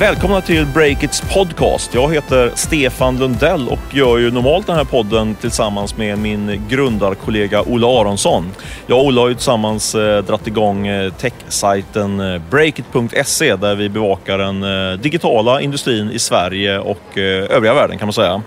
[0.00, 1.94] Välkomna till Breakits podcast.
[1.94, 7.62] Jag heter Stefan Lundell och gör ju normalt den här podden tillsammans med min grundarkollega
[7.62, 8.50] Ola Aronsson.
[8.86, 13.88] Jag och Ola har ju tillsammans eh, dratt igång eh, techsajten eh, Breakit.se där vi
[13.88, 18.42] bevakar den eh, digitala industrin i Sverige och eh, övriga världen kan man säga.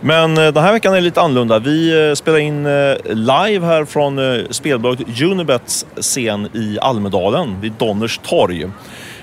[0.00, 1.58] Men eh, den här veckan är det lite annorlunda.
[1.58, 2.62] Vi eh, spelar in
[3.04, 8.66] live här från spelbolaget Unibets scen i Almedalen vid Donners torg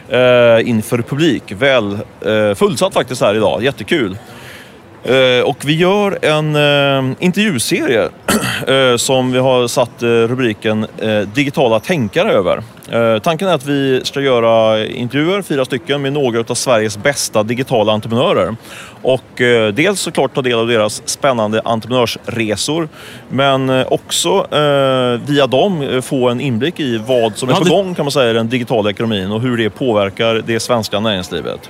[0.09, 1.43] eh, inför publik.
[1.51, 3.63] Väl eh, fullsatt faktiskt här idag.
[3.63, 4.17] Jättekul.
[5.03, 8.09] Eh, och vi gör en eh, intervjuserie
[8.67, 10.87] eh, som vi har satt rubriken
[11.33, 12.63] Digitala tänkare över.
[13.19, 17.93] Tanken är att vi ska göra intervjuer, fyra stycken, med några av Sveriges bästa digitala
[17.93, 18.55] entreprenörer.
[19.01, 19.41] Och
[19.73, 22.89] dels såklart ta del av deras spännande entreprenörsresor,
[23.29, 24.47] men också
[25.25, 28.33] via dem få en inblick i vad som är på gång kan man säga i
[28.33, 31.69] den digitala ekonomin och hur det påverkar det svenska näringslivet.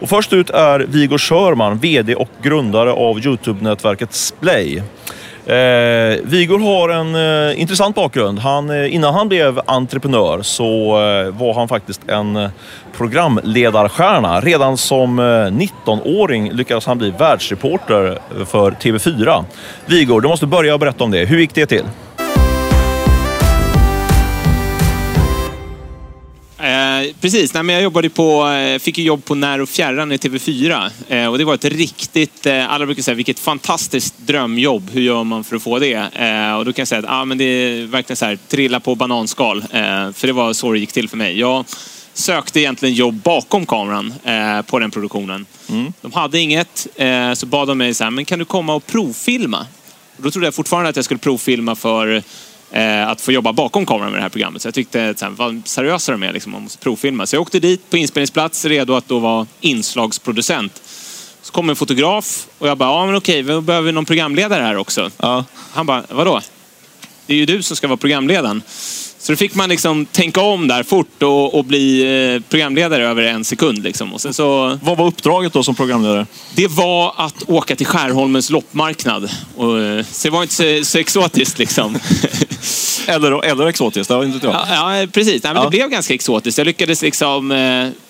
[0.00, 4.82] Och först ut är Viggo Sörman, VD och grundare av Youtube-nätverket Splay.
[5.46, 8.38] Eh, Vigor har en eh, intressant bakgrund.
[8.38, 12.50] Han, eh, innan han blev entreprenör så eh, var han faktiskt en eh,
[12.96, 14.40] programledarstjärna.
[14.40, 19.44] Redan som eh, 19-åring lyckades han bli världsreporter för TV4.
[19.86, 21.24] Vigor, du måste börja berätta om det.
[21.24, 21.84] Hur gick det till?
[26.60, 30.12] Eh, precis, Nej, men jag jobbade på, eh, fick ju jobb på När och fjärran
[30.12, 30.90] i TV4.
[31.08, 34.90] Eh, och det var ett riktigt, eh, alla brukar säga vilket fantastiskt drömjobb.
[34.90, 35.96] Hur gör man för att få det?
[36.58, 38.94] Och då kan jag säga att ah, men det är verkligen så här, trilla på
[38.94, 39.64] bananskal.
[40.14, 41.38] För det var så det gick till för mig.
[41.38, 41.64] Jag
[42.14, 44.14] sökte egentligen jobb bakom kameran
[44.66, 45.46] på den produktionen.
[46.00, 46.86] De hade inget,
[47.34, 49.66] så bad de mig så här, men kan du komma och provfilma?
[50.16, 52.22] Och då trodde jag fortfarande att jag skulle provfilma för
[53.06, 54.62] att få jobba bakom kameran med det här programmet.
[54.62, 57.26] Så jag tyckte vad seriösa de är, liksom, man måste provfilma.
[57.26, 60.82] Så jag åkte dit på inspelningsplats, redo att då vara inslagsproducent.
[61.42, 64.76] Så kom en fotograf och jag bara, ja men okej, vi behöver någon programledare här
[64.76, 65.10] också.
[65.16, 65.44] Ja.
[65.72, 66.40] Han bara, vadå?
[67.26, 68.62] Det är ju du som ska vara programledaren.
[69.22, 72.02] Så då fick man liksom tänka om där fort och, och bli
[72.34, 73.82] eh, programledare över en sekund.
[73.82, 74.12] Liksom.
[74.12, 76.26] Och så, Vad var uppdraget då som programledare?
[76.54, 79.30] det var att åka till Skärholmens loppmarknad.
[79.56, 81.98] Och, eh, så det var inte så, så exotiskt liksom.
[83.06, 84.54] Eller, eller exotiskt, det var inte jag.
[84.54, 85.42] Ja, ja precis.
[85.42, 85.64] Nej, men Ja.
[85.64, 86.58] Det blev ganska exotiskt.
[86.58, 87.52] Jag lyckades liksom...
[87.52, 87.58] Eh,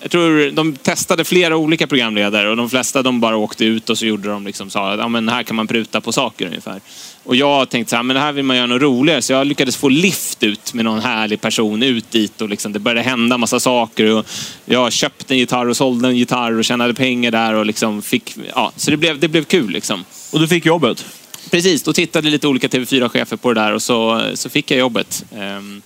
[0.00, 3.98] jag tror de testade flera olika programledare och de flesta de bara åkte ut och
[3.98, 6.81] så gjorde de liksom sa att ja, men här kan man pruta på saker ungefär.
[7.25, 9.22] Och jag tänkte så här, men det här vill man göra något roligare.
[9.22, 12.78] Så jag lyckades få lift ut med någon härlig person ut dit och liksom, det
[12.78, 14.06] började hända massa saker.
[14.15, 14.27] Och
[14.65, 18.34] jag köpte en gitarr och sålde en gitarr och tjänade pengar där och liksom fick...
[18.55, 20.05] Ja, så det blev, det blev kul liksom.
[20.33, 21.05] Och du fick jobbet?
[21.50, 25.25] Precis, då tittade lite olika TV4-chefer på det där och så, så fick jag jobbet.
[25.37, 25.83] Ehm,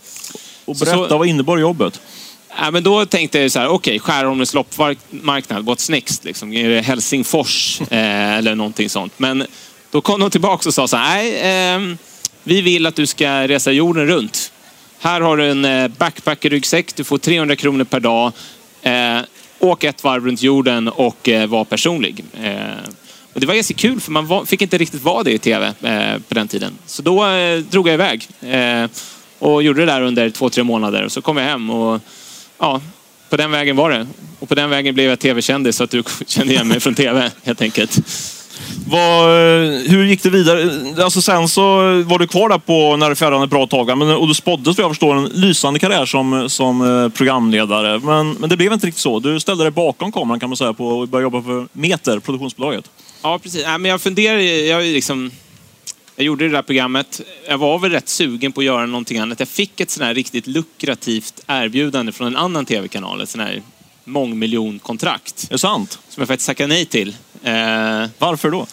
[0.64, 2.00] Och berätta, så- vad innebar jobbet?
[2.58, 6.24] Ja, men då tänkte jag så här, okej, Skärholmens loppmarknad, what's next?
[6.24, 6.52] Liksom?
[6.52, 9.12] Är det Helsingfors eh, eller någonting sånt?
[9.16, 9.46] Men
[9.90, 11.98] då kom de tillbaka och sa så här, nej, ehm,
[12.44, 14.52] vi vill att du ska resa jorden runt.
[15.04, 18.32] Här har du en eh, backpackerryggsäck, du får 300 kronor per dag.
[18.82, 19.18] Eh,
[19.58, 22.24] åk ett varv runt jorden och eh, var personlig.
[22.42, 22.54] Eh,
[23.32, 25.66] och det var ganska kul för man var, fick inte riktigt vara det i tv
[25.66, 26.72] eh, på den tiden.
[26.86, 28.90] Så då eh, drog jag iväg eh,
[29.38, 31.04] och gjorde det där under två, tre månader.
[31.04, 32.00] Och så kom jag hem och
[32.58, 32.80] ja,
[33.30, 34.06] på den vägen var det.
[34.40, 37.30] Och på den vägen blev jag tv-kändis så att du kände igen mig från tv
[37.44, 38.00] helt enkelt.
[38.88, 40.70] Vad, eh, hur gick det vidare?
[41.04, 41.62] Alltså sen så
[42.02, 43.98] var du kvar där på När det fjärran ett bra tag.
[43.98, 47.98] Men, och du spåddes vad jag förstår, en lysande karriär som, som eh, programledare.
[47.98, 49.20] Men, men det blev inte riktigt så.
[49.20, 52.90] Du ställde dig bakom kameran kan man säga på och började jobba för Meter, produktionsbolaget.
[53.22, 53.64] Ja, precis.
[53.66, 55.30] Nej, men jag funderade, jag, liksom,
[56.16, 57.20] jag gjorde det där programmet.
[57.48, 59.40] Jag var väl rätt sugen på att göra någonting annat.
[59.40, 63.20] Jag fick ett sån här riktigt lukrativt erbjudande från en annan tv-kanal.
[63.20, 63.62] Ett sån här
[64.04, 65.44] mångmiljonkontrakt.
[65.44, 65.98] Är det sant?
[66.08, 67.08] Som jag faktiskt tackade nej till.
[67.42, 67.52] Eh,
[68.18, 68.66] Varför då?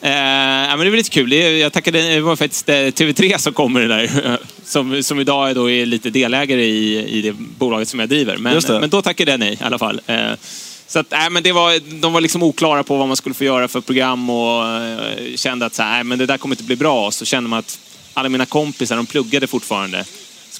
[0.00, 1.32] Eh, ja, men det var lite kul.
[1.32, 4.38] Jag tackade, det var faktiskt eh, TV3 som kommer det där.
[4.64, 8.36] Som, som idag är, då är lite delägare i, i det bolaget som jag driver.
[8.36, 8.80] Men, Just det.
[8.80, 10.00] men då tackade jag nej i alla fall.
[10.06, 10.32] Eh,
[10.86, 13.44] så att, nej, men det var, de var liksom oklara på vad man skulle få
[13.44, 16.64] göra för program och eh, kände att så här, nej, men det där kommer inte
[16.64, 17.10] bli bra.
[17.10, 17.78] Så kände man att
[18.14, 20.04] alla mina kompisar, de pluggade fortfarande.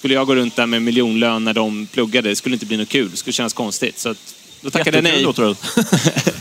[0.04, 2.88] Skulle jag gå runt där med miljonlön när de pluggade, det skulle inte bli något
[2.88, 3.10] kul.
[3.10, 3.98] Det skulle kännas konstigt.
[3.98, 5.12] Så att, då tackade jag nej.
[5.12, 6.32] Jättekul låter det.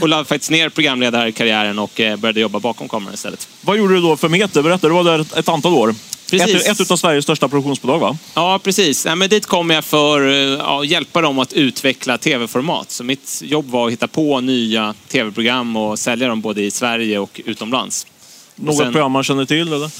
[0.00, 3.48] Och la faktiskt ner programledarkarriären och eh, började jobba bakom kameran istället.
[3.60, 4.62] Vad gjorde du då för Meter?
[4.62, 5.94] Berätta, du var där ett, antal år.
[6.30, 6.66] Precis.
[6.66, 8.18] Ett, ett av Sveriges största produktionsbolag va?
[8.34, 9.04] Ja, precis.
[9.04, 12.90] Nej, men dit kom jag för eh, ja, att hjälpa dem att utveckla tv-format.
[12.90, 17.18] Så mitt jobb var att hitta på nya tv-program och sälja dem både i Sverige
[17.18, 18.06] och utomlands.
[18.54, 19.90] Något sen- program man känner till eller?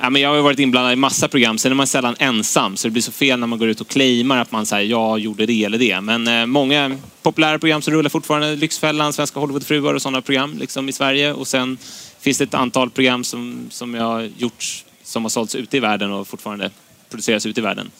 [0.00, 2.76] Ja, men jag har varit inblandad i massa program, sen är man sällan ensam.
[2.76, 5.18] Så det blir så fel när man går ut och claimar att man säger jag
[5.18, 6.00] gjorde det eller det.
[6.00, 8.56] Men eh, många populära program som rullar fortfarande.
[8.56, 11.32] Lyxfällan, Svenska Hollywoodfruar och sådana program liksom, i Sverige.
[11.32, 11.78] Och sen
[12.20, 15.80] finns det ett antal program som, som jag har gjort som har sålts ute i
[15.80, 16.70] världen och fortfarande
[17.10, 17.90] produceras ute i världen.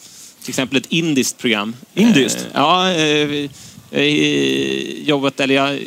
[0.41, 1.75] Till exempel ett indiskt program.
[1.93, 2.37] Indiskt?
[2.37, 3.49] Eh, ja, eh,
[5.03, 5.79] jobbat, eller jag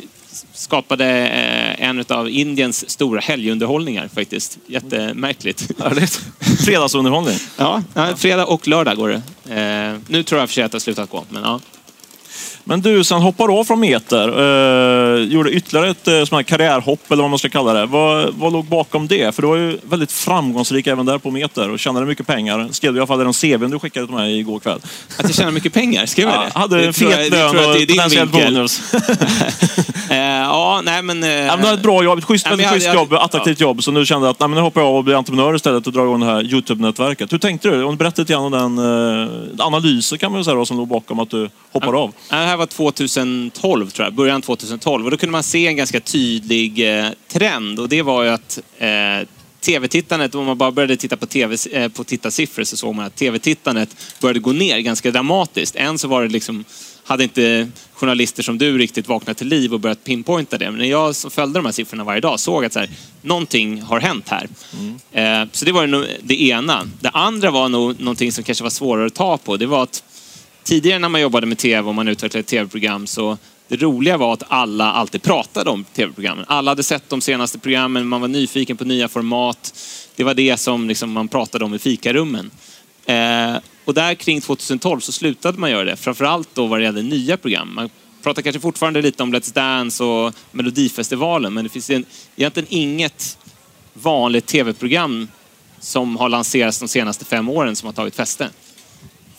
[0.53, 4.57] skapade eh, en av Indiens stora helgunderhållningar faktiskt.
[4.67, 5.71] Jättemärkligt.
[5.83, 6.21] Härligt.
[6.65, 7.37] Fredagsunderhållning.
[7.57, 7.83] Ja,
[8.17, 9.21] fredag och lördag går det.
[9.55, 11.59] Eh, nu tror jag för sig att det har slutat gå, men ja.
[12.63, 14.27] Men du, sen hoppade du av från meter.
[14.27, 17.85] Eh, gjorde ytterligare ett eh, sånt här karriärhopp eller vad man ska kalla det.
[17.85, 19.35] Vad, vad låg bakom det?
[19.35, 22.67] För du var ju väldigt framgångsrik även där på meter och tjänade mycket pengar.
[22.71, 24.79] Skrev du i alla fall i den CVn du skickade till mig igår kväll.
[25.17, 26.05] Att jag tjänar mycket pengar?
[26.05, 26.51] Skrev jag det?
[26.53, 28.93] Ja, hade en fet lön och potentiell bonus.
[30.09, 31.23] eh, ja, nej men...
[31.23, 33.67] Eh, ja, men du hade ett bra jobb, ett schysst, väldigt schysst jobb, attraktivt ja.
[33.67, 33.83] jobb.
[33.83, 35.87] Så nu kände jag att nej, men nu hoppar jag av och blir entreprenör istället
[35.87, 37.33] och drar igång det här Youtube-nätverket.
[37.33, 37.83] Hur tänkte du?
[37.83, 38.77] Om du berättade lite grann om den
[39.59, 42.11] eh, analysen kan man säga då, som låg bakom att du hoppar av.
[42.51, 45.05] Här var 2012 tror jag, början 2012.
[45.05, 48.59] Och då kunde man se en ganska tydlig eh, trend och det var ju att
[48.77, 49.27] eh,
[49.61, 53.15] tv-tittandet, om man bara började titta på, TV, eh, på tittarsiffror så såg man att
[53.15, 53.89] tv-tittandet
[54.21, 55.75] började gå ner ganska dramatiskt.
[55.75, 56.63] Än så var det liksom,
[57.03, 60.71] hade inte journalister som du riktigt vaknat till liv och börjat pinpointa det.
[60.71, 62.89] Men när jag som följde de här siffrorna varje dag såg att så här,
[63.21, 64.47] någonting har hänt här.
[64.79, 65.43] Mm.
[65.43, 66.87] Eh, så det var det, det ena.
[66.99, 69.57] Det andra var nog någonting som kanske var svårare att ta på.
[69.57, 70.03] Det var att
[70.63, 73.37] tidigare när man jobbade med tv och man utvecklade tv-program så
[73.67, 76.45] det roliga var att alla alltid pratade om tv-programmen.
[76.47, 79.73] Alla hade sett de senaste programmen, man var nyfiken på nya format.
[80.15, 82.51] Det var det som liksom man pratade om i fikarummen.
[83.05, 83.55] Eh,
[83.85, 87.37] och där kring 2012 så slutade man göra det, framförallt då vad det gällde nya
[87.37, 87.75] program.
[87.75, 87.89] Man
[88.23, 91.89] pratar kanske fortfarande lite om Let's Dance och Melodifestivalen, men det finns
[92.35, 93.37] egentligen inget
[93.93, 95.27] vanligt tv-program
[95.79, 98.49] som har lanserats de senaste fem åren som har tagit fäste.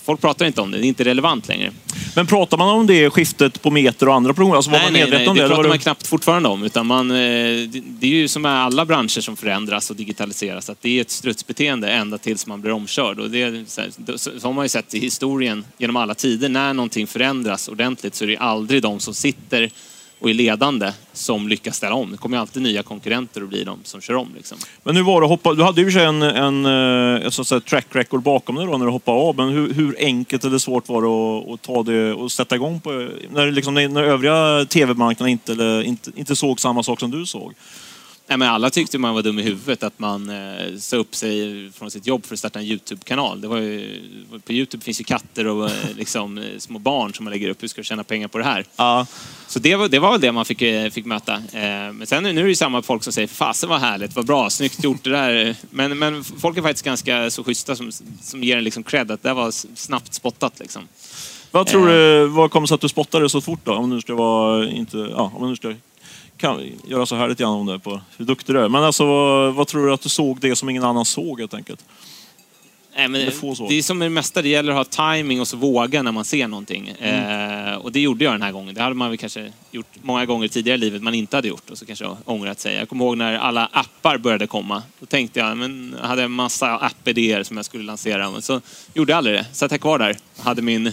[0.05, 1.73] Folk pratar inte om det, det är inte relevant längre.
[2.17, 4.57] Men pratar man om det skiftet på meter och andra program?
[4.57, 6.65] Alltså nej, man nej, nej, det, det pratar man knappt fortfarande om.
[6.65, 7.17] Utan man, eh,
[7.73, 11.11] det är ju som med alla branscher som förändras och digitaliseras, att det är ett
[11.11, 13.19] strutsbeteende ända tills man blir omkörd.
[13.21, 13.65] Och det,
[14.17, 18.25] så har man ju sett i historien genom alla tider, när någonting förändras ordentligt så
[18.25, 19.71] är det aldrig de som sitter
[20.23, 22.11] och är ledande som lyckas ställa om.
[22.11, 24.29] Det kommer alltid nya konkurrenter och blir de som kör om.
[24.37, 24.59] Liksom.
[24.83, 27.87] Men hur var det hoppa, du hade ju en, en, en eh, så säga, track
[27.91, 29.37] record bakom dig då när du hoppade av.
[29.37, 32.81] Men hur, hur enkelt eller svårt var det att, att, ta det och sätta igång
[32.81, 37.55] på, när, liksom, när övriga tv-marknaden inte, inte, inte såg samma sak som du såg?
[38.33, 41.71] Nej, men alla tyckte man var dum i huvudet att man eh, sa upp sig
[41.73, 43.41] från sitt jobb för att starta en Youtube-kanal.
[43.41, 44.01] Det var ju,
[44.47, 47.63] på Youtube finns ju katter och eh, liksom, eh, små barn som man lägger upp.
[47.63, 48.65] Hur ska du tjäna pengar på det här?
[48.77, 49.07] Ja.
[49.47, 51.35] Så det var, det var väl det man fick, eh, fick möta.
[51.35, 54.27] Eh, men sen nu är det ju samma folk som säger fasen vad härligt, vad
[54.27, 55.57] bra, snyggt gjort det där.
[55.71, 57.93] Men, men folk är faktiskt ganska så schyssta som,
[58.23, 60.61] som ger en liksom cred att det var snabbt spottat.
[60.61, 60.89] Liksom.
[61.51, 63.75] Vad tror du, vad kommer sig att du spottade så fort då?
[63.75, 65.75] Om du ska vara inte, ja, om du ska
[66.43, 68.69] kan göra så här lite grann om det på hur duktig du är.
[68.69, 71.55] Men alltså, vad, vad, tror du att du såg det som ingen annan såg helt
[71.55, 71.85] enkelt?
[72.97, 73.21] Nej, men
[73.69, 76.13] det är som med det mesta, det gäller att ha timing och så våga när
[76.13, 76.95] man ser någonting.
[76.99, 77.69] Mm.
[77.69, 78.75] Eh, och det gjorde jag den här gången.
[78.75, 81.71] Det hade man väl kanske gjort många gånger tidigare i livet man inte hade gjort
[81.71, 82.75] och så kanske ångrat sig.
[82.75, 84.83] Jag kommer ihåg när alla appar började komma.
[85.01, 88.31] Då tänkte jag, men jag hade en massa appidéer som jag skulle lansera.
[88.31, 88.61] Men så
[88.95, 89.47] gjorde jag aldrig det.
[89.53, 90.17] Satt jag kvar där.
[90.39, 90.93] Hade min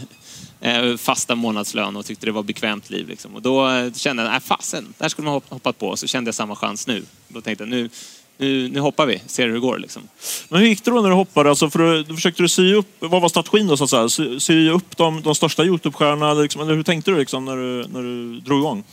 [0.97, 3.07] fasta månadslön och tyckte det var bekvämt liv.
[3.07, 3.35] Liksom.
[3.35, 5.95] Och då eh, kände jag, nej fasen, där skulle man hoppat på.
[5.95, 7.03] Så kände jag samma chans nu.
[7.27, 7.89] Då tänkte jag, nu,
[8.37, 9.79] nu, nu hoppar vi, ser hur det går.
[9.79, 10.01] Liksom.
[10.49, 11.49] Men hur gick det då när du hoppade?
[11.49, 14.09] Alltså, för då försökte du sy upp, vad var strategin då så att säga?
[14.09, 17.87] Sy, sy upp de, de största Youtube-stjärnorna, liksom, eller hur tänkte du liksom, när, du,
[17.87, 18.83] när du drog igång?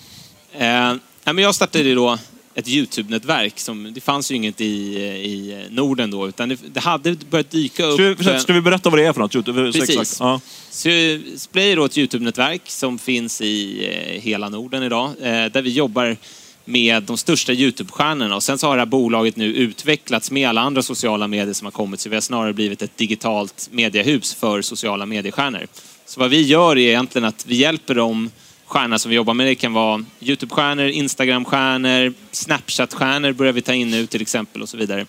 [0.52, 0.94] Eh,
[1.24, 2.18] men jag startade då
[2.56, 3.58] ett Youtube-nätverk.
[3.58, 7.84] Som, det fanns ju inget i, i Norden då, utan det, det hade börjat dyka
[7.84, 7.94] upp...
[7.94, 9.34] Ska vi, ska vi berätta vad det är för något?
[9.34, 9.72] YouTube?
[9.72, 10.16] Precis.
[10.20, 10.40] Ja.
[10.70, 10.88] Så
[11.36, 15.70] Splay är då ett Youtube-nätverk som finns i eh, hela Norden idag, eh, där vi
[15.70, 16.16] jobbar
[16.64, 18.34] med de största Youtube-stjärnorna.
[18.34, 21.64] Och sen så har det här bolaget nu utvecklats med alla andra sociala medier som
[21.64, 25.66] har kommit, så vi har snarare blivit ett digitalt mediehus för sociala mediestjärnor.
[26.06, 28.30] Så vad vi gör är egentligen att vi hjälper dem
[28.66, 29.46] stjärnor som vi jobbar med.
[29.46, 34.76] Det kan vara Youtube-stjärnor, Instagram-stjärnor, Snapchat-stjärnor börjar vi ta in nu till exempel och så
[34.76, 35.06] vidare.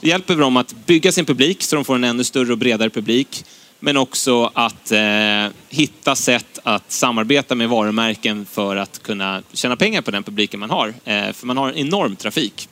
[0.00, 2.90] Det hjälper dem att bygga sin publik så de får en ännu större och bredare
[2.90, 3.44] publik.
[3.80, 10.02] Men också att eh, hitta sätt att samarbeta med varumärken för att kunna tjäna pengar
[10.02, 10.94] på den publiken man har.
[11.04, 12.68] Eh, för man har en enorm trafik.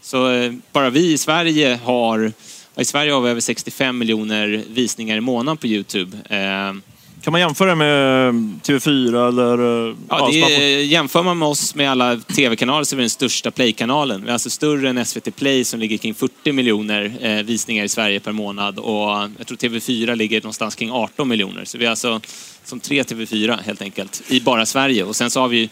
[0.00, 2.32] Så eh, bara vi i Sverige har,
[2.76, 6.16] i Sverige har vi över 65 miljoner visningar i månaden på Youtube.
[6.36, 6.95] Eh,
[7.26, 9.88] Eh, Kan man jämföra med TV4 eller...
[9.88, 13.10] eh, Ja, får- är, jämför man med oss med alla tv-kanaler så är vi den
[13.10, 14.22] största Play-kanalen.
[14.22, 17.88] Vi är alltså större än SVT Play som ligger kring 40 miljoner eh, visningar i
[17.88, 21.64] Sverige per månad och jag tror TV4 ligger någonstans kring 18 miljoner.
[21.64, 22.20] Så vi är alltså
[22.64, 25.04] som tre TV4 helt enkelt i bara Sverige.
[25.04, 25.70] Och sen så har vi,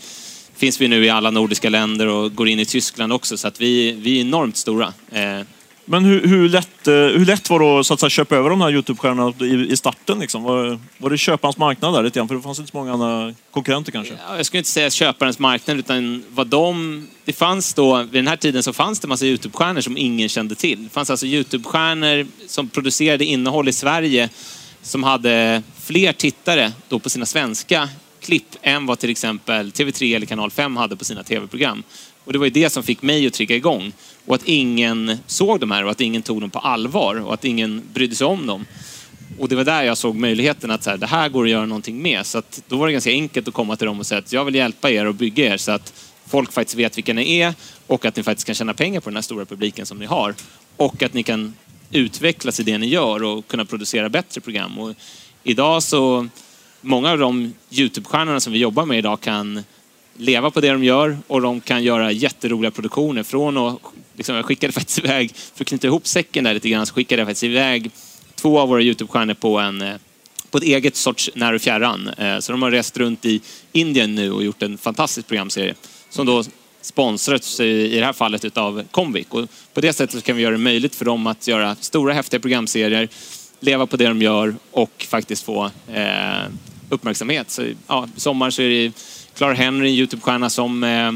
[0.56, 3.60] finns vi nu i alla nordiska länder och går in i Tyskland också så att
[3.60, 4.92] vi, vi är enormt stora.
[5.12, 5.40] Eh,
[5.84, 8.50] men hur, hur, lätt, eh, hur lätt var det att, så att säga, köpa över
[8.50, 10.18] de här Youtube-stjärnorna i, i starten?
[10.18, 10.42] Liksom?
[10.42, 12.28] Var, var det köparens marknad där lite grann?
[12.28, 14.14] För det fanns inte så många andra konkurrenter kanske.
[14.28, 17.08] Ja, jag skulle inte säga köparens marknad, utan vad de...
[17.24, 20.54] Det fanns då, vid den här tiden så fanns det massa YouTube-stjärnor som ingen kände
[20.54, 20.84] till.
[20.84, 24.28] Det fanns alltså YouTube-stjärnor som producerade innehåll i Sverige
[24.82, 27.88] som hade fler tittare då på sina svenska
[28.20, 31.82] klipp än vad till exempel TV3 eller Kanal 5 hade på sina TV-program.
[32.24, 33.92] Och det var ju det som fick mig att trigga igång.
[34.26, 37.44] Och att ingen såg de här och att ingen tog dem på allvar och att
[37.44, 38.64] ingen brydde sig om dem.
[39.38, 41.66] Och det var där jag såg möjligheten att så här, det här går att göra
[41.66, 42.26] någonting med.
[42.26, 44.44] Så att då var det ganska enkelt att komma till dem och säga att jag
[44.44, 45.92] vill hjälpa er och bygga er så att
[46.26, 47.54] folk faktiskt vet vilka ni är
[47.86, 50.34] och att ni faktiskt kan tjäna pengar på den här stora publiken som ni har.
[50.76, 51.54] Och att ni kan
[51.90, 54.78] utvecklas i det ni gör och kunna producera bättre program.
[54.78, 54.94] Och
[55.42, 56.28] idag så,
[56.80, 59.64] många av de YouTube-stjärnorna som vi jobbar med idag kan
[60.16, 63.22] leva på det de gör och de kan göra jätteroliga produktioner.
[63.22, 63.82] Från och,
[64.16, 67.20] liksom, jag skickade faktiskt iväg, för att knyta ihop säcken där lite grann, så skickade
[67.20, 67.90] jag faktiskt iväg
[68.34, 69.94] två av våra YouTube-stjärnor på, en, eh,
[70.50, 72.08] på ett eget sorts när och fjärran.
[72.08, 73.40] Eh, så de har rest runt i
[73.72, 75.74] Indien nu och gjort en fantastisk programserie
[76.10, 76.44] som då
[76.80, 79.34] sponsrats eh, i det här fallet utav Comvik.
[79.34, 82.40] Och på det sättet kan vi göra det möjligt för dem att göra stora häftiga
[82.40, 83.08] programserier,
[83.60, 86.42] leva på det de gör och faktiskt få eh,
[86.88, 87.50] uppmärksamhet.
[87.50, 88.92] Så, ja, sommar så är det
[89.34, 91.12] Clara Henry, en YouTube-stjärna som eh,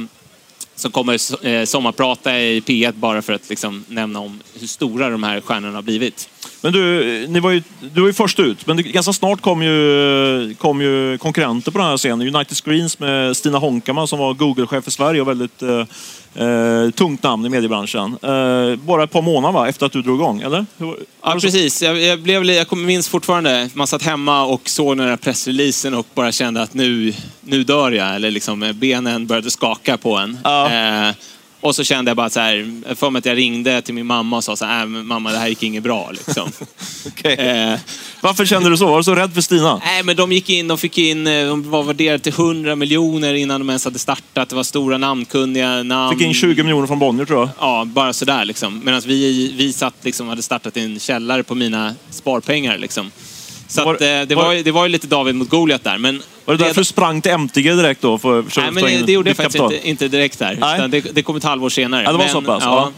[0.79, 5.23] som kommer eh, sommarprata i P1 bara för att liksom, nämna om hur stora de
[5.23, 6.29] här stjärnorna har blivit.
[6.61, 7.63] Men du, ni var ju,
[7.95, 11.79] du var ju först ut, men det, ganska snart kom ju, kom ju konkurrenter på
[11.79, 12.35] den här scenen.
[12.35, 17.23] United Screens med Stina Honkama som var Google-chef i Sverige och väldigt eh, eh, tungt
[17.23, 18.19] namn i mediebranschen.
[18.23, 20.67] Eh, bara ett par månader va, efter att du drog igång, eller?
[20.79, 21.83] Hur, Ja, precis.
[21.83, 26.07] Jag, jag, blev, jag minns fortfarande, man satt hemma och såg den här pressreleasen och
[26.15, 28.15] bara kände att nu, nu dör jag.
[28.15, 30.39] Eller liksom eh, benen började skaka på en.
[30.45, 30.73] Ja.
[30.73, 31.15] Eh,
[31.61, 34.07] och så kände jag bara så här, jag får mig att jag ringde till min
[34.07, 36.11] mamma och sa så här, "Äh, mamma det här gick inget bra.
[36.11, 36.53] Liksom.
[37.07, 37.33] Okej.
[37.35, 37.79] eh,
[38.21, 38.87] Varför kände du så?
[38.87, 39.81] Var du så rädd för Stina?
[39.85, 43.35] Nej, men de gick in, de fick in, eh, de var värderade till 100 miljoner
[43.35, 44.49] innan de ens hade startat.
[44.49, 46.19] Det var stora namnkunniga namn.
[46.19, 47.49] Fick in 20 miljoner från Bonnier tror jag.
[47.61, 48.81] Ja, bara sådär liksom.
[48.85, 53.11] Medan vi, vi satt liksom, hade startat en källare på mina sparpengar liksom.
[53.69, 55.99] Så Var- att, eh, det, var- var, det var ju lite David mot Goliat där.
[55.99, 58.19] Men Var det därför du sprang till MTG direkt då?
[58.19, 60.57] För, för, Nej, men det gjorde jag faktiskt inte, inte direkt där.
[60.61, 60.89] Nej.
[60.89, 62.03] Det, det kom ett halvår senare.
[62.03, 62.93] Ja, det var men, så pass, Ja.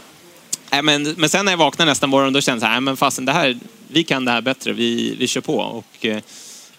[0.71, 0.81] ja.
[0.81, 2.97] Men, men sen när jag vaknade nästa morgon då kände jag så här, "Nej, men
[2.97, 4.73] fasen, det här, vi kan det här bättre.
[4.73, 5.57] Vi, vi kör på.
[5.57, 6.17] Och, eh,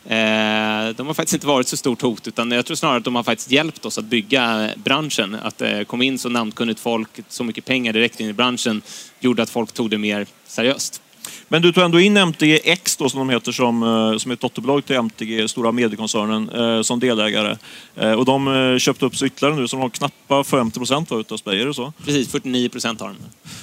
[0.06, 3.14] Eh, de har faktiskt inte varit så stort hot utan jag tror snarare att de
[3.14, 5.36] har faktiskt hjälpt oss att bygga branschen.
[5.42, 8.82] Att det eh, kom in så namnkunnigt folk, så mycket pengar direkt in i branschen
[9.20, 11.00] gjorde att folk tog det mer seriöst.
[11.48, 14.34] Men du tog ändå in MTG X då, som de heter, som, eh, som är
[14.34, 17.56] ett dotterbolag till MTG, stora mediekoncernen, eh, som delägare.
[17.96, 21.36] Eh, och de köpte upp sig ytterligare nu, så de har knappt 50 procent utav
[21.36, 21.92] Splayer och så.
[22.04, 23.16] Precis, 49 procent har de.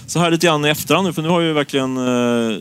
[0.08, 2.00] Så här lite grann i efterhand nu, för nu har ju verkligen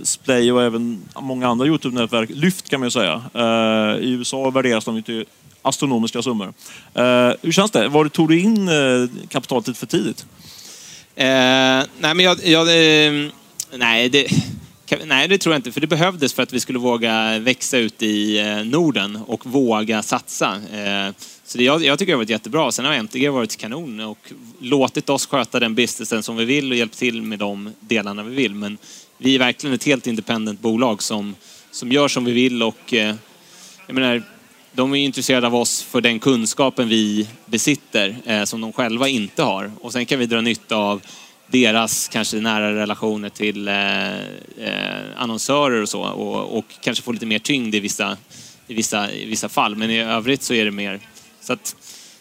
[0.07, 3.23] Splay och även många andra Youtube-nätverk lyft kan man ju säga.
[4.00, 5.25] I USA värderas de ju till
[5.62, 6.52] astronomiska summor.
[7.43, 7.88] Hur känns det?
[7.88, 8.71] Var tog du in
[9.28, 10.26] kapitalet för tidigt?
[11.19, 12.47] Eh, nej, men jag...
[12.47, 13.31] jag eh,
[13.73, 14.26] nej, det,
[15.04, 15.73] nej, det tror jag inte.
[15.73, 20.02] För det behövdes för att vi skulle våga växa ut i eh, Norden och våga
[20.02, 20.54] satsa.
[20.73, 21.14] Eh,
[21.45, 22.73] så det, jag, jag tycker det har varit jättebra.
[22.73, 26.76] Sen har MTG varit kanon och låtit oss sköta den businessen som vi vill och
[26.76, 28.54] hjälpt till med de delarna vi vill.
[28.54, 28.78] Men
[29.18, 31.35] vi är verkligen ett helt independent bolag som,
[31.71, 33.14] som gör som vi vill och eh,
[33.87, 34.23] jag menar,
[34.73, 39.42] de är intresserade av oss för den kunskapen vi besitter eh, som de själva inte
[39.42, 39.73] har.
[39.80, 41.02] Och sen kan vi dra nytta av
[41.50, 47.26] deras kanske nära relationer till eh, eh, annonsörer och så och, och kanske få lite
[47.26, 48.17] mer tyngd i vissa,
[48.67, 49.76] i, vissa, i vissa fall.
[49.76, 51.00] Men i övrigt så är det mer...
[51.40, 51.76] Så att,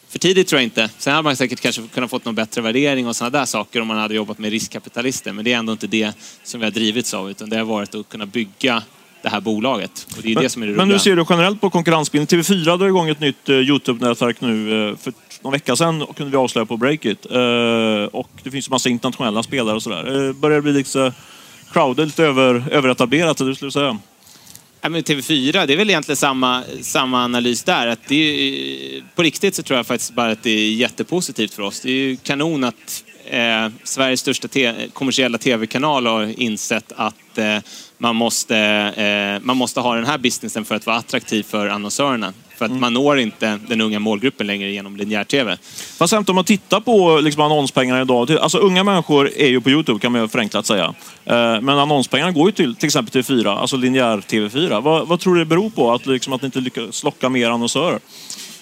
[0.10, 0.90] för tidigt tror jag inte.
[0.98, 3.88] Sen hade man säkert kanske kunnat fått någon bättre värdering och sådana där saker om
[3.88, 5.34] man hade jobbat med riskkapitalister.
[5.34, 7.96] Men det är ändå inte det som vi har drivits av utan det har varit
[7.96, 8.84] att kunna bygga
[9.22, 10.08] det här bolaget.
[10.18, 12.28] Och det är det som är det Men nu ser du generellt på konkurrensbilden.
[12.28, 14.90] TV4 drar igång ett nytt eh, Youtube-nätverk nu.
[14.90, 17.26] Eh, för någon vecka sedan kunde vi avslöja på Breakit.
[17.32, 20.34] Eh, och det finns en massa internationella spelare och sådär.
[20.34, 21.14] Börjar det bli lite
[21.72, 23.98] crowded, lite över, överetablerat, eller hur skulle du säga?
[24.82, 27.88] Ja, men TV4, det är väl egentligen samma, samma analys där.
[27.88, 31.64] Att det är, på riktigt så tror jag faktiskt bara att det är jättepositivt för
[31.64, 31.80] oss.
[31.80, 37.58] Det är ju kanon att eh, Sveriges största te kommersiella tv-kanal har insett att eh,
[37.98, 42.34] man, måste, eh, man måste ha den här businessen för att vara attraktiv för annonsörerna.
[42.58, 42.82] För att mm.
[42.82, 45.58] man når inte den unga målgruppen längre genom linjär-tv.
[45.98, 48.32] Fast om man tittar på liksom annonspengarna idag.
[48.32, 50.94] Alltså unga människor är ju på Youtube kan man förenklat säga.
[51.26, 54.82] Eh, men annonspengarna går ju till till exempel till 4, alltså linjär TV4.
[54.82, 55.92] Vad, vad tror du det beror på?
[55.92, 58.00] Att, liksom, att ni inte lyckas locka mer annonsörer?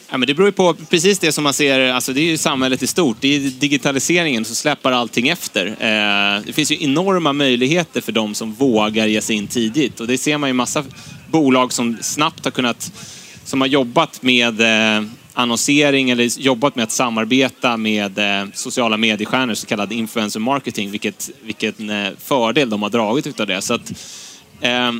[0.09, 2.37] Ja, men det beror ju på precis det som man ser, alltså det är ju
[2.37, 3.17] samhället i stort.
[3.19, 5.67] Det är digitaliseringen som släpar allting efter.
[5.67, 9.99] Eh, det finns ju enorma möjligheter för de som vågar ge sig in tidigt.
[9.99, 10.83] Och det ser man ju massa
[11.27, 12.91] bolag som snabbt har kunnat,
[13.43, 19.53] som har jobbat med eh, annonsering eller jobbat med att samarbeta med eh, sociala mediestjärnor,
[19.53, 23.61] så kallad influencer marketing, vilket, vilken eh, fördel de har dragit utav det.
[23.61, 23.91] Så att,
[24.61, 24.91] eh,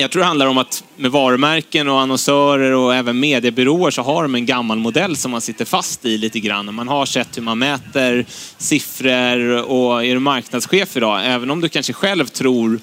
[0.00, 4.22] jag tror det handlar om att med varumärken och annonsörer och även mediebyråer så har
[4.22, 6.74] de en gammal modell som man sitter fast i lite grann.
[6.74, 8.26] Man har sett hur man mäter
[8.58, 12.80] siffror och är du marknadschef idag, även om du kanske själv tror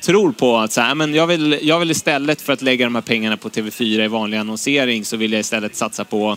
[0.00, 2.94] tror på att så här, men jag, vill, jag vill istället för att lägga de
[2.94, 6.36] här pengarna på TV4 i vanlig annonsering så vill jag istället satsa på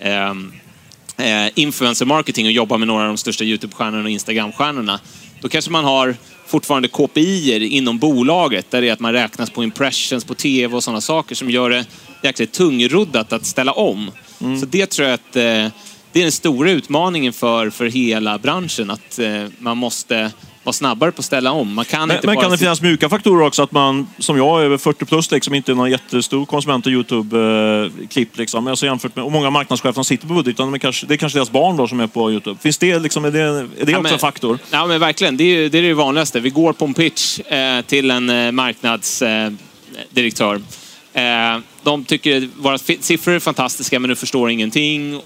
[0.00, 0.52] ehm,
[1.16, 5.00] eh, influencer marketing och jobba med några av de största YouTube-stjärnorna och Instagram-stjärnorna.
[5.40, 6.16] Då kanske man har
[6.52, 10.84] fortfarande KPI inom bolaget, där det är att man räknas på impressions på TV och
[10.84, 11.86] sådana saker som gör det
[12.22, 14.10] jäkligt tungroddat att ställa om.
[14.40, 14.60] Mm.
[14.60, 15.42] Så det tror jag att eh,
[16.12, 20.32] det är den stora utmaningen för, för hela branschen, att eh, man måste
[20.64, 21.74] vara snabbare på att ställa om.
[21.74, 23.62] Man kan men, inte men kan det finnas mjuka faktorer också?
[23.62, 28.38] Att man, som jag, över 40 plus, liksom, inte är någon jättestor konsument av Youtube-klipp.
[28.38, 28.66] Liksom.
[28.66, 31.38] Alltså jämfört med, och många marknadschefer som sitter på budgeten, men kanske, det är kanske
[31.38, 32.60] deras barn då som är på Youtube.
[32.60, 34.58] Finns det, liksom, är det, är det ja, också men, en faktor?
[34.70, 35.36] Ja, men verkligen.
[35.36, 36.40] Det är det, är det vanligaste.
[36.40, 40.62] Vi går på en pitch eh, till en eh, marknadsdirektör.
[41.12, 45.20] Eh, de tycker våra siffror är fantastiska, men du förstår ingenting.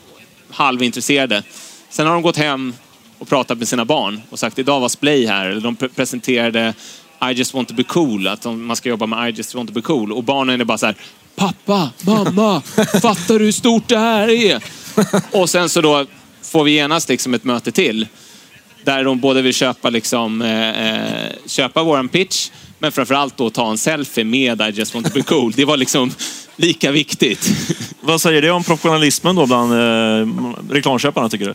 [0.50, 1.43] Halvintresserade.
[1.90, 2.75] Sen har de gått hem
[3.18, 5.54] och pratat med sina barn och sagt idag var Splay här.
[5.54, 6.75] De presenterade
[7.30, 9.75] I just want to be cool, att man ska jobba med I just want to
[9.75, 10.12] be cool.
[10.12, 10.96] Och barnen är bara så här,
[11.37, 12.61] pappa, mamma,
[13.02, 14.62] fattar du hur stort det här är?
[15.32, 16.06] Och sen så då
[16.42, 18.06] får vi genast liksom ett möte till.
[18.85, 23.70] Där de både vill köpa, liksom, eh, eh köpa våran pitch, men framförallt då ta
[23.70, 25.52] en selfie med I just want to be cool.
[25.57, 26.11] Det var liksom
[26.57, 27.50] lika viktigt.
[28.00, 30.29] Vad säger det om professionalismen då bland eh,
[30.70, 31.55] reklamköparna tycker du?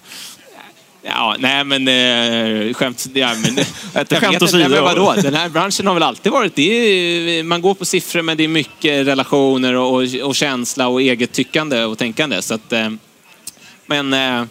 [1.03, 3.07] Ja, nej men eh, skämt...
[3.13, 3.65] Ja, men,
[4.09, 4.69] jag skämt åsido.
[4.69, 5.13] Men vadå?
[5.21, 6.55] Den här branschen har väl alltid varit...
[6.55, 11.01] Det är, man går på siffror men det är mycket relationer och, och känsla och
[11.01, 12.41] eget tyckande och tänkande.
[12.41, 12.89] Så att, eh,
[13.85, 14.43] men eh,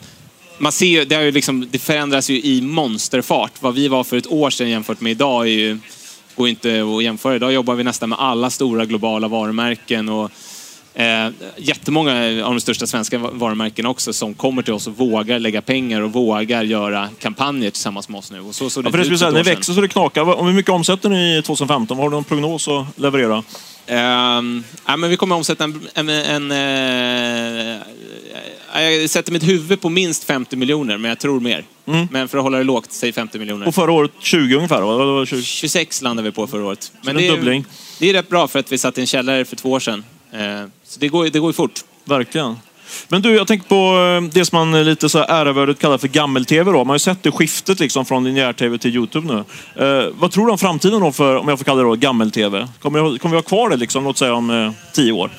[0.59, 3.53] man ser ju, det, ju liksom, det förändras ju i monsterfart.
[3.61, 5.79] Vad vi var för ett år sedan jämfört med idag är ju,
[6.37, 7.37] går inte att jämföra.
[7.37, 10.31] Idag jobbar vi nästan med alla stora globala varumärken och
[10.94, 12.12] Eh, jättemånga
[12.44, 16.12] av de största svenska varumärkena också som kommer till oss och vågar lägga pengar och
[16.12, 18.40] vågar göra kampanjer tillsammans med oss nu.
[18.40, 20.44] Och så, så det ja, för det skulle säga, ni växer så det knakar.
[20.44, 21.96] Hur mycket omsätter ni 2015?
[21.96, 23.37] Har du någon prognos att leverera?
[23.37, 25.88] Um, ja, men vi kommer att omsätta en...
[25.94, 27.83] en, en uh,
[28.74, 31.64] jag sätter mitt huvud på minst 50 miljoner, men jag tror mer.
[31.87, 32.09] Mm.
[32.11, 33.68] Men för att hålla det lågt, säg 50 miljoner.
[33.68, 34.83] Och förra året 20 ungefär?
[34.83, 35.26] Va?
[35.26, 35.42] 20.
[35.42, 36.92] 26 landade vi på förra året.
[37.03, 37.64] Men det är,
[37.98, 40.05] det är rätt bra för att vi satt i en källare för två år sedan.
[40.33, 41.81] Eh, så det går, det går ju fort.
[42.05, 42.57] Verkligen.
[43.09, 43.75] Men du, jag tänker på
[44.25, 46.71] eh, det som man eh, lite så ärevördigt kallar för gammel-tv.
[46.71, 46.79] då.
[46.79, 49.45] Man har ju sett det skiftet liksom från linjär-tv till Youtube nu.
[49.85, 52.69] Eh, vad tror du om framtiden då för, om jag får kalla det då, gammel-tv?
[52.81, 55.31] Kommer, kommer vi ha kvar det liksom, låt säga om eh, tio år?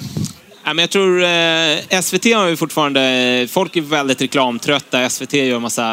[0.64, 3.48] Ja, men jag tror eh, SVT har ju fortfarande...
[3.52, 5.10] Folk är väldigt reklamtrötta.
[5.10, 5.84] SVT gör massa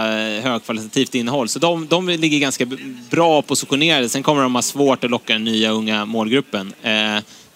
[0.42, 1.48] högkvalitativt innehåll.
[1.48, 2.66] Så de, de ligger ganska
[3.10, 4.08] bra positionerade.
[4.08, 6.72] Sen kommer de ha svårt att locka den nya unga målgruppen.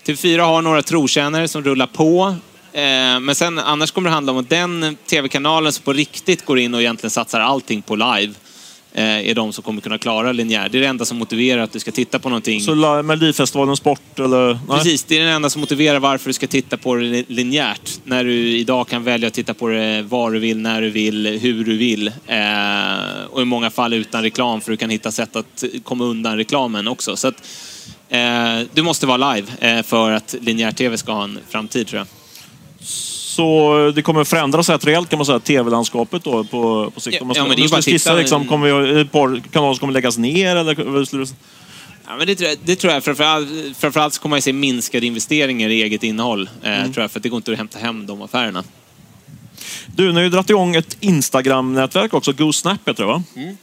[0.06, 2.34] Eh, TV4 har några trotjänare som rullar på.
[2.72, 6.58] Eh, men sen annars kommer det handla om att den tv-kanalen som på riktigt går
[6.58, 8.34] in och egentligen satsar allting på live
[8.92, 10.68] eh, är de som kommer kunna klara linjär.
[10.68, 12.60] Det är det enda som motiverar att du ska titta på någonting.
[12.60, 14.52] Så Melodifestivalen Sport eller?
[14.68, 14.78] Nej.
[14.78, 18.00] Precis, det är det enda som motiverar varför du ska titta på det linjärt.
[18.04, 21.26] När du idag kan välja att titta på det var du vill, när du vill,
[21.26, 22.08] hur du vill.
[22.26, 26.36] Eh, och i många fall utan reklam för du kan hitta sätt att komma undan
[26.36, 27.16] reklamen också.
[27.16, 27.46] Så att,
[28.74, 32.06] du måste vara live eh, för att linjär-tv ska ha en framtid tror jag.
[33.32, 37.16] Så det kommer förändras rätt rejält kan man säga, tv-landskapet då på, på sikt?
[37.20, 39.92] Ja, ja, men det är bara skissa, liksom, kommer vi, ett par kanaler som kommer
[39.92, 40.76] läggas ner eller?
[42.06, 43.04] Ja, men det, tror jag, det tror jag.
[43.04, 43.48] Framförallt,
[43.78, 46.50] framförallt så kommer man se minskade investeringar i eget innehåll.
[46.62, 46.92] Eh, mm.
[46.92, 48.64] tror jag, för det går inte att hämta hem de affärerna.
[49.86, 53.22] Du, ni har ju dragit igång ett Instagram-nätverk också, GoSnap heter det va?
[53.36, 53.56] Mm.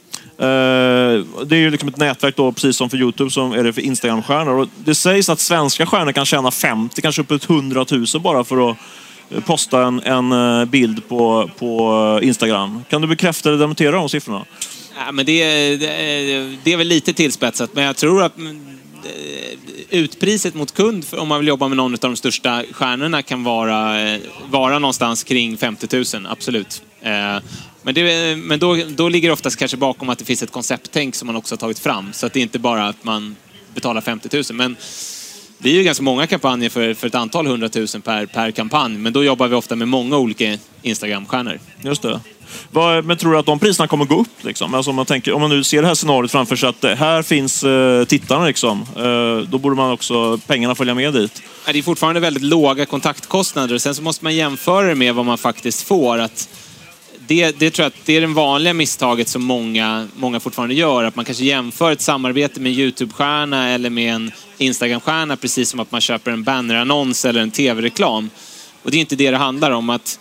[1.44, 3.80] Det är ju liksom ett nätverk då, precis som för Youtube, som är det för
[3.80, 4.68] Instagram-stjärnor.
[4.84, 8.76] det sägs att svenska stjärnor kan tjäna 50, kanske uppåt 100 000 bara för att
[9.30, 12.84] eh, posta en, en eh, bild på, på eh, Instagram.
[12.90, 14.44] Kan du bekräfta eller dementera de siffrorna?
[15.06, 18.36] Ja, men det, är, det, är, det är väl lite tillspetsat, men jag tror att
[18.36, 18.78] mm,
[19.90, 23.96] utpriset mot kund om man vill jobba med någon av de största stjärnorna kan vara,
[24.50, 26.82] vara någonstans kring 50 000, absolut.
[27.82, 31.14] Men, det, men då, då ligger det oftast kanske bakom att det finns ett koncepttänk
[31.14, 32.12] som man också har tagit fram.
[32.12, 33.36] Så att det inte bara att man
[33.74, 34.44] betalar 50 000.
[34.52, 34.76] Men
[35.58, 38.98] det är ju ganska många kampanjer för, för ett antal hundratusen per, per kampanj.
[38.98, 41.58] Men då jobbar vi ofta med många olika Instagram-stjärnor.
[41.82, 42.20] Just det.
[43.04, 44.44] Men tror du att de priserna kommer gå upp?
[44.44, 44.74] Liksom?
[44.74, 47.22] Alltså om, man tänker, om man nu ser det här scenariot framför sig att här
[47.22, 51.42] finns eh, tittarna, liksom, eh, då borde man också pengarna följa med dit.
[51.66, 53.78] Det är fortfarande väldigt låga kontaktkostnader.
[53.78, 56.18] Sen så måste man jämföra det med vad man faktiskt får.
[56.18, 56.48] Att
[57.30, 61.04] det, det tror jag att det är det vanliga misstaget som många, många fortfarande gör.
[61.04, 65.80] Att man kanske jämför ett samarbete med en YouTube-stjärna eller med en Instagram-stjärna precis som
[65.80, 68.30] att man köper en bannerannons eller en tv-reklam.
[68.82, 69.90] Och det är inte det det handlar om.
[69.90, 70.20] att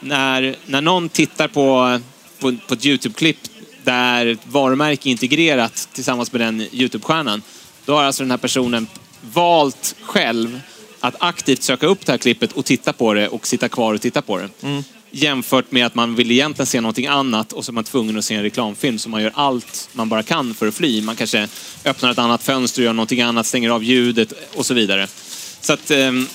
[0.00, 2.00] När, när någon tittar på,
[2.38, 3.38] på, på ett YouTube-klipp
[3.84, 7.42] där ett varumärke är integrerat tillsammans med den YouTube-stjärnan,
[7.84, 8.86] då har alltså den här personen
[9.32, 10.60] valt själv
[11.00, 14.00] att aktivt söka upp det här klippet och titta på det och sitta kvar och
[14.00, 14.48] titta på det.
[14.62, 18.18] Mm jämfört med att man vill egentligen se någonting annat och så är man tvungen
[18.18, 21.02] att se en reklamfilm så man gör allt man bara kan för att fly.
[21.02, 21.48] Man kanske
[21.84, 25.06] öppnar ett annat fönster, gör någonting annat, stänger av ljudet och så vidare.
[25.60, 26.28] Så att, ehm,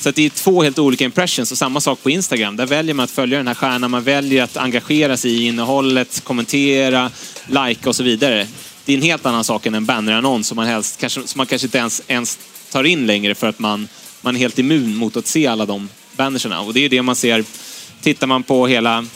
[0.00, 2.56] så att det är två helt olika impressions och samma sak på Instagram.
[2.56, 6.24] Där väljer man att följa den här stjärnan, man väljer att engagera sig i innehållet,
[6.24, 7.10] kommentera,
[7.46, 8.46] likea och så vidare.
[8.84, 11.46] Det är en helt annan sak än en bannerannons som man, helst, kanske, som man
[11.46, 12.38] kanske inte ens, ens
[12.70, 13.88] tar in längre för att man,
[14.20, 16.60] man är helt immun mot att se alla de bannerserna.
[16.60, 17.44] Och det är det man ser
[18.06, 19.06] Tittar man på hela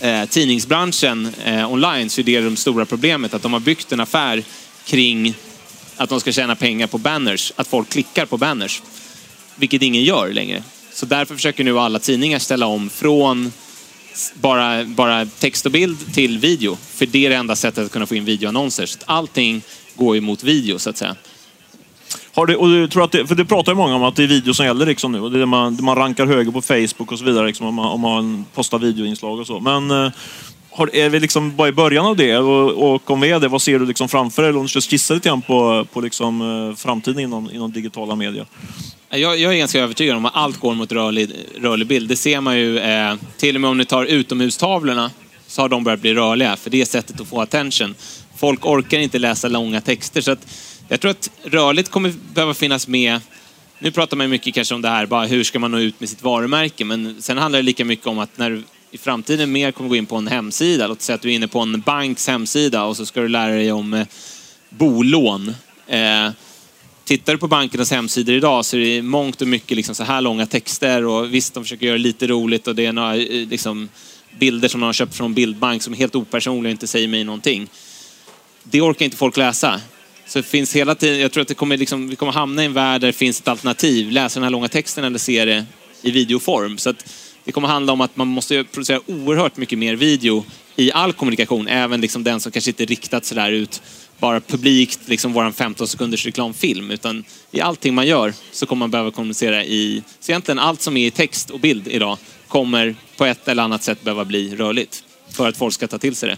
[0.00, 3.34] eh, tidningsbranschen eh, online så är det det stora problemet.
[3.34, 4.42] Att de har byggt en affär
[4.84, 5.34] kring
[5.96, 7.52] att de ska tjäna pengar på banners.
[7.56, 8.82] Att folk klickar på banners.
[9.56, 10.62] Vilket ingen gör längre.
[10.92, 13.52] Så därför försöker nu alla tidningar ställa om från
[14.34, 16.78] bara, bara text och bild till video.
[16.94, 18.86] För det är det enda sättet att kunna få in videoannonser.
[18.86, 19.62] Så allting
[19.94, 21.16] går ju mot video så att säga.
[22.36, 24.22] Har du, och du tror att det, för det pratar ju många om att det
[24.22, 25.20] är video som gäller liksom nu.
[25.20, 27.86] Och det är man, man rankar högre på Facebook och så vidare liksom, om, man,
[27.86, 29.60] om man postar videoinslag och så.
[29.60, 30.12] Men eh,
[30.70, 32.36] har, är vi liksom bara i början av det?
[32.38, 34.48] Och, och om vi är det, vad ser du liksom framför dig?
[34.48, 38.16] Eller om du ska skissa lite grann på, på liksom, eh, framtiden inom, inom digitala
[38.16, 38.46] medier?
[39.10, 42.08] Jag, jag, är ganska övertygad om att allt går mot rörlig, rörlig bild.
[42.08, 45.10] Det ser man ju eh, till och med om ni tar utomhustavlorna
[45.46, 46.56] så har de börjat bli rörliga.
[46.56, 47.94] För det är sättet att få attention.
[48.36, 50.20] Folk orkar inte läsa långa texter.
[50.20, 50.46] Så att
[50.88, 53.20] jag tror att rörligt kommer behöva finnas med.
[53.78, 56.08] Nu pratar man mycket kanske om det här, bara hur ska man nå ut med
[56.08, 56.84] sitt varumärke?
[56.84, 59.96] Men sen handlar det lika mycket om att när du i framtiden mer kommer gå
[59.96, 62.96] in på en hemsida, låt säga att du är inne på en banks hemsida och
[62.96, 64.06] så ska du lära dig om eh,
[64.68, 65.54] bolån.
[65.86, 66.30] Eh,
[67.04, 70.20] tittar du på bankernas hemsidor idag så är det mångt och mycket liksom så här
[70.20, 73.48] långa texter och visst, de försöker göra det lite roligt och det är några eh,
[73.48, 73.88] liksom,
[74.38, 77.24] bilder som de har köpt från bildbank som är helt opersonliga och inte säger mig
[77.24, 77.68] någonting.
[78.62, 79.80] Det orkar inte folk läsa.
[80.26, 82.66] Så det finns hela tiden, jag tror att det kommer liksom, vi kommer hamna i
[82.66, 84.10] en värld där det finns ett alternativ.
[84.10, 85.64] Läsa den här långa texten eller se det
[86.02, 86.78] i videoform.
[86.78, 87.12] Så att
[87.44, 90.44] det kommer handla om att man måste producera oerhört mycket mer video
[90.76, 91.68] i all kommunikation.
[91.68, 93.82] Även liksom den som kanske inte är riktad sådär ut
[94.18, 96.90] bara publikt, liksom våran 15 sekunders reklamfilm.
[96.90, 100.02] Utan i allting man gör så kommer man behöva kommunicera i...
[100.20, 103.82] Så egentligen allt som är i text och bild idag kommer på ett eller annat
[103.82, 105.04] sätt behöva bli rörligt.
[105.30, 106.36] För att folk ska ta till sig det.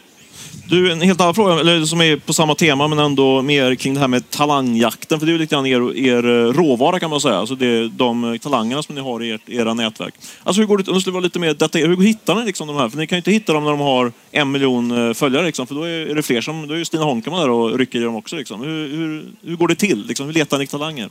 [0.69, 3.95] Du, en helt annan fråga, eller som är på samma tema men ändå mer kring
[3.95, 5.19] det här med talangjakten.
[5.19, 7.37] För det är ju lite grann er, er eh, råvara kan man säga.
[7.37, 10.15] Alltså det är de eh, talangerna som ni har i ert, era nätverk.
[10.43, 12.67] Alltså hur går det, om du skulle vara lite mer detaljerad, hur hittar ni liksom
[12.67, 12.89] de här?
[12.89, 15.67] För ni kan ju inte hitta dem när de har en miljon eh, följare liksom,
[15.67, 18.03] för då är det fler som, då är ju Stina Honkaman där och rycker i
[18.03, 18.61] dem också liksom.
[18.61, 20.07] Hur, hur, hur går det till?
[20.07, 21.11] Liksom, hur letar ni talanger?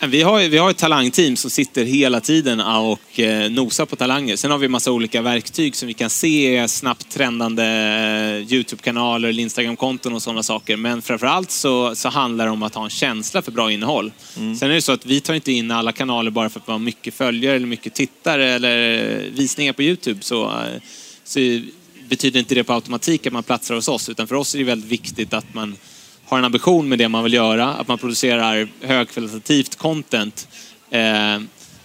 [0.00, 4.36] Vi har, vi har ett talangteam som sitter hela tiden och eh, nosar på talanger.
[4.36, 10.14] Sen har vi massa olika verktyg som vi kan se snabbt trendande eh, Youtube-kanaler, Instagram-konton
[10.14, 10.76] och sådana saker.
[10.76, 14.12] Men framförallt så, så handlar det om att ha en känsla för bra innehåll.
[14.36, 14.56] Mm.
[14.56, 16.74] Sen är det så att vi tar inte in alla kanaler bara för att man
[16.74, 20.22] har mycket följare eller mycket tittare eller visningar på Youtube.
[20.22, 20.82] Så, eh,
[21.24, 21.40] så
[22.08, 24.08] betyder inte det på automatik att man platsar hos oss.
[24.08, 25.76] Utan för oss är det väldigt viktigt att man
[26.26, 30.48] har en ambition med det man vill göra, att man producerar högkvalitativt content
[30.90, 31.38] eh,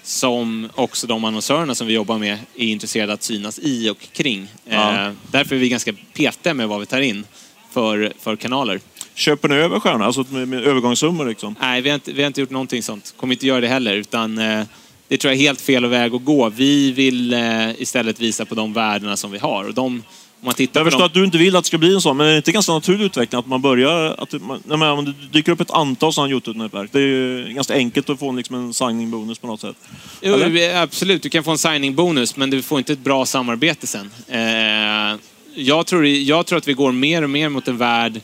[0.03, 4.47] som också de annonsörerna som vi jobbar med är intresserade att synas i och kring.
[4.65, 5.07] Ja.
[5.07, 7.25] Eh, därför är vi ganska petiga med vad vi tar in
[7.71, 8.79] för, för kanaler.
[9.13, 11.25] Köper ni över stjärnor, alltså med, med övergångssummor?
[11.25, 11.55] Liksom?
[11.61, 13.13] Nej, vi har, inte, vi har inte gjort någonting sånt.
[13.17, 13.95] Kommer inte göra det heller.
[13.95, 14.63] Utan, eh,
[15.07, 16.49] det tror jag är helt fel väg att gå.
[16.49, 19.65] Vi vill eh, istället visa på de värdena som vi har.
[19.65, 20.03] Och de,
[20.41, 22.27] man tittar Jag förstår att du inte vill att det ska bli en sån, men
[22.27, 24.15] är det inte ganska naturlig utveckling att man börjar...
[24.17, 27.53] Att man, nej, men om det dyker upp ett antal sådana Youtube-nätverk, det är ju
[27.53, 29.75] ganska enkelt att få en, liksom en signing-bonus på något sätt.
[30.21, 30.35] Jo,
[30.75, 34.11] absolut, du kan få en signing-bonus, men du får inte ett bra samarbete sen.
[34.27, 35.19] Eh,
[35.55, 38.21] jag, tror, jag tror att vi går mer och mer mot en värld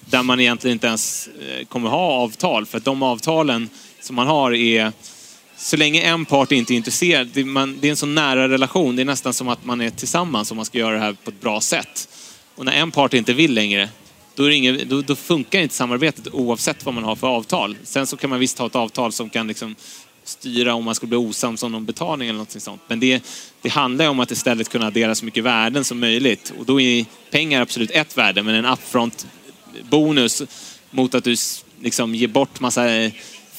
[0.00, 2.66] där man egentligen inte ens eh, kommer ha avtal.
[2.66, 3.68] För att de avtalen
[4.00, 4.92] som man har är...
[5.62, 8.96] Så länge en part inte är intresserad, det, man, det är en så nära relation.
[8.96, 11.30] Det är nästan som att man är tillsammans om man ska göra det här på
[11.30, 12.08] ett bra sätt.
[12.54, 13.88] Och när en part inte vill längre,
[14.34, 17.76] då, är inget, då, då funkar inte samarbetet oavsett vad man har för avtal.
[17.84, 19.74] Sen så kan man visst ha ett avtal som kan liksom
[20.24, 22.82] styra om man skulle bli osams om någon betalning eller något sånt.
[22.88, 23.24] Men det,
[23.62, 26.52] det handlar ju om att istället kunna addera så mycket värden som möjligt.
[26.58, 29.26] Och då är pengar absolut ett värde, men en upfront
[29.90, 30.42] bonus
[30.90, 31.36] mot att du
[31.80, 33.10] liksom ger bort massa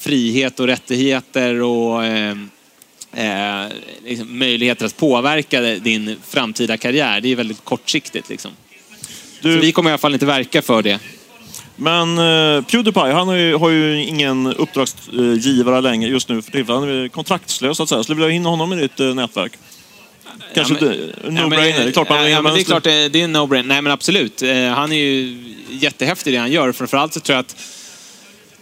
[0.04, 2.36] frihet och rättigheter och eh,
[3.12, 3.68] eh,
[4.06, 7.20] liksom möjligheter att påverka din framtida karriär.
[7.20, 8.28] Det är väldigt kortsiktigt.
[8.28, 8.50] Liksom.
[9.42, 10.98] Du, Så vi kommer i alla fall inte verka för det.
[11.76, 16.80] Men uh, Pewdiepie, han har ju, har ju ingen uppdragsgivare längre just nu för tillfället.
[16.80, 18.02] Han är kontraktslös så att säga.
[18.02, 19.52] Skulle du vilja in honom i ditt eh, nätverk?
[20.54, 21.78] Kanske Ja, men- inte Ja, no-brainer.
[21.84, 23.66] det är klart ja, ja, men det är klart det, det är en no-brainer.
[23.66, 24.42] Nej men absolut.
[24.42, 25.38] Eh, Han är ju
[25.70, 26.72] jättehäftig i det han gör.
[26.72, 27.56] Framförallt så tror jag att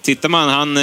[0.02, 0.76] tittar man, han...
[0.76, 0.82] eh,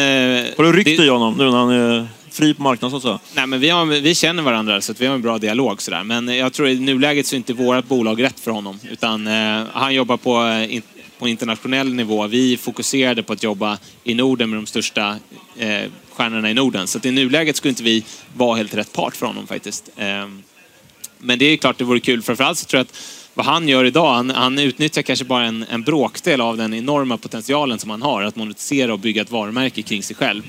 [0.57, 3.33] Har du ryckt i honom nu när han är fri på marknaden så att säga?
[3.35, 5.81] Nej, men vi, har, vi känner varandra så att vi har en bra dialog.
[5.81, 6.03] Sådär.
[6.03, 8.79] Men jag tror i nuläget så är inte vårt bolag rätt för honom.
[8.91, 10.81] Utan eh, han jobbar på, eh, in,
[11.19, 12.27] på internationell nivå.
[12.27, 15.15] Vi fokuserade på att jobba i Norden med de största
[15.57, 16.87] eh, stjärnorna i Norden.
[16.87, 18.03] Så att i nuläget skulle inte vi
[18.35, 19.89] vara helt rätt part för honom faktiskt.
[19.97, 20.27] Eh,
[21.17, 22.21] men det är klart det vore kul.
[22.21, 22.97] Framförallt så tror jag att
[23.39, 27.17] vad han gör idag, han, han utnyttjar kanske bara en, en bråkdel av den enorma
[27.17, 30.43] potentialen som han har att monetisera och bygga ett varumärke kring sig själv.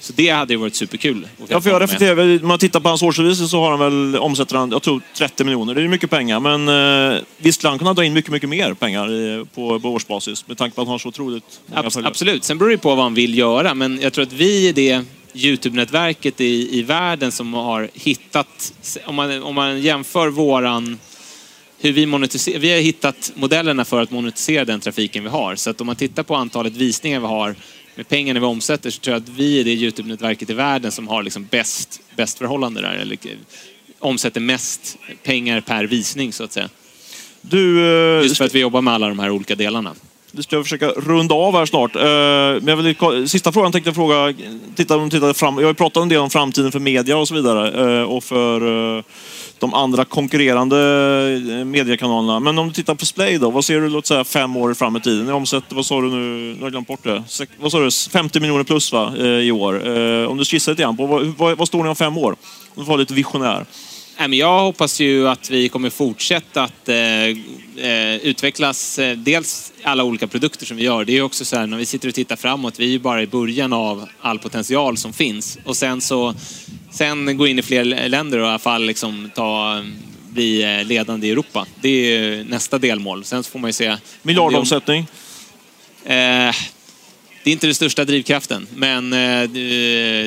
[0.00, 1.28] Så det hade ju varit superkul.
[1.48, 4.56] Ja, för jag reflekterar, om man tittar på hans årsredovisning så har han väl omsätter
[4.56, 5.74] han, jag tror 30 miljoner.
[5.74, 6.68] Det är ju mycket pengar, men
[7.14, 10.48] eh, visst skulle han kunna dra in mycket, mycket mer pengar i, på, på årsbasis
[10.48, 12.10] med tanke på att han har så otroligt många Abs- följare.
[12.10, 13.74] absolut, sen beror det på vad han vill göra.
[13.74, 18.72] Men jag tror att vi är det Youtube-nätverket i, i världen som har hittat...
[19.04, 20.98] Om man, om man jämför våran...
[21.82, 22.58] Hur vi monetiserar...
[22.58, 25.56] Vi har hittat modellerna för att monetisera den trafiken vi har.
[25.56, 27.54] Så att om man tittar på antalet visningar vi har
[27.94, 31.08] med pengarna vi omsätter så tror jag att vi är det Youtube-nätverket i världen som
[31.08, 32.92] har liksom bäst, bäst förhållande där.
[32.92, 33.18] Eller
[33.98, 36.68] omsätter mest pengar per visning så att säga.
[37.40, 37.86] Du,
[38.18, 39.94] eh, Just för att vi jobbar med alla de här olika delarna.
[40.32, 41.96] Vi ska försöka runda av här snart.
[41.96, 44.34] Eh, Men jag vill, sista frågan tänkte jag fråga,
[44.76, 47.34] titta, tittar fram, jag har ju pratat en del om framtiden för media och så
[47.34, 49.04] vidare eh, och för
[49.60, 50.76] de andra konkurrerande
[51.58, 52.40] eh, mediekanalerna.
[52.40, 54.96] Men om du tittar på Splay då, vad ser du låt säga fem år fram
[54.96, 55.26] i tiden?
[55.26, 57.22] Ni omsätter, vad sa du nu, nu har jag glömt bort det.
[57.60, 59.98] Vad sa du, 50 miljoner plus va, eh, i år.
[59.98, 62.30] Eh, om du skissar lite grann på, vad, vad, vad står ni om fem år?
[62.30, 62.36] Om
[62.74, 63.66] du får vara lite visionär.
[64.28, 66.96] Men jag hoppas ju att vi kommer fortsätta att eh,
[67.86, 71.04] eh, utvecklas, eh, dels alla olika produkter som vi gör.
[71.04, 72.98] Det är ju också så här, när vi sitter och tittar framåt, vi är ju
[72.98, 75.58] bara i början av all potential som finns.
[75.64, 76.34] Och sen så,
[76.90, 79.82] sen gå in i fler länder och i alla fall liksom ta,
[80.30, 81.66] bli eh, ledande i Europa.
[81.80, 83.24] Det är ju nästa delmål.
[83.24, 83.96] Sen så får man ju se...
[84.22, 85.06] Miljardomsättning.
[86.04, 86.54] Eh,
[87.42, 89.50] det är inte den största drivkraften, men eh,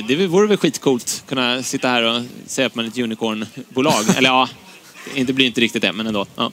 [0.08, 4.04] det, vore väl skitcoolt att kunna sitta här och säga att man är ett unicornbolag.
[4.18, 4.50] Eller ja,
[5.16, 6.26] det blir inte riktigt det, men ändå.
[6.36, 6.52] Ja.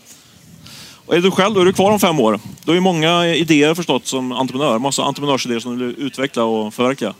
[1.06, 2.40] Och är du själv, då är du kvar om fem år.
[2.64, 4.78] Du har ju många idéer förstått som entreprenör.
[4.78, 7.14] Massa entreprenörsidéer som du vill utveckla och förverkliga.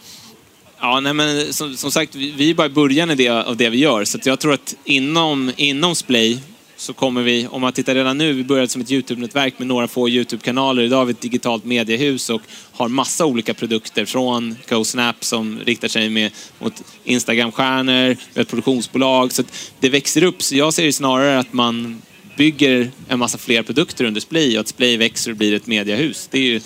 [0.81, 3.71] Ja, nej, men som, som sagt, vi är bara i början av det, av det
[3.71, 4.05] vi gör.
[4.05, 6.39] Så jag tror att inom, inom Splay
[6.81, 9.89] så kommer vi, om man tittar redan nu, vi började som ett YouTube-nätverk med några
[9.89, 10.83] få YouTube-kanaler.
[10.83, 15.89] Idag har vi ett digitalt mediehus och har massa olika produkter från GoSnap som riktar
[15.89, 19.33] sig med, mot Instagram-stjärnor, vi har ett produktionsbolag.
[19.33, 20.43] Så att det växer upp.
[20.43, 22.03] Så jag ser det snarare att man
[22.37, 26.29] bygger en massa fler produkter under Splay och att Splay växer och blir ett mediehus.
[26.31, 26.61] Det är ju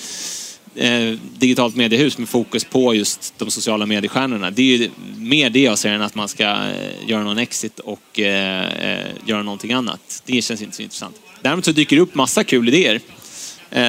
[0.76, 4.50] eh, digitalt mediehus med fokus på just de sociala mediestjärnorna.
[4.50, 7.78] Det är ju mer det jag ser än att man ska eh, göra någon exit
[7.78, 10.22] och eh, eh, göra någonting annat.
[10.26, 11.16] Det känns inte så intressant.
[11.42, 13.00] Däremot så dyker det upp massa kul idéer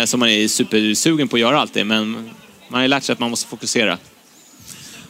[0.06, 2.24] som man är supersugen på att göra alltid, men man
[2.70, 3.98] har ju lärt sig att man måste fokusera.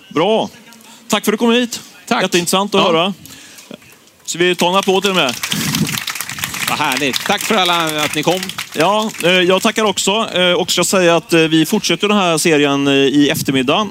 [0.09, 0.49] Bra!
[1.07, 1.81] Tack för att du kom hit.
[2.07, 2.21] Tack.
[2.23, 2.87] Jätteintressant att Ja.
[2.87, 3.13] höra.
[4.25, 5.35] Så vi tar en applåd till och med.
[6.69, 7.25] Vad härligt.
[7.25, 8.41] Tack för alla att ni kom.
[8.77, 10.29] Ja, eh, jag tackar också.
[10.33, 13.87] Eh, och ska säga att eh, vi fortsätter den här serien i eftermiddag.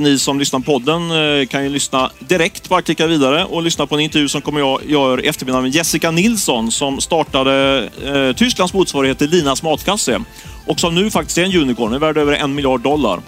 [0.00, 3.94] Ni som lyssnar på podden kan ju lyssna direkt, bara klicka vidare och lyssna på
[3.94, 7.88] en intervju som kommer jag göra i eftermiddag med Jessica Nilsson som startade
[8.36, 10.20] Tysklands motsvarighet till Linas matkasse
[10.66, 13.20] och som nu faktiskt är en unicorn, är värd över en miljard dollar.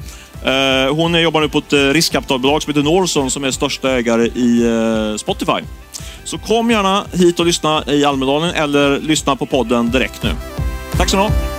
[0.90, 4.64] Hon jobbar nu på ett riskkapitalbolag som heter Norson som är största ägare i
[5.18, 5.60] Spotify.
[6.28, 10.30] Så kom gärna hit och lyssna i Almedalen eller lyssna på podden direkt nu.
[10.96, 11.57] Tack så mycket.